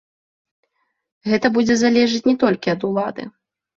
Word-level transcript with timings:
Гэта 1.31 1.47
будзе 1.57 1.75
залежыць 1.83 2.25
не 2.31 2.37
толькі 2.45 2.67
ад 2.77 2.81
улады. 2.89 3.23